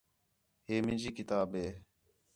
[0.67, 1.69] ہے مینجی کتاب ہے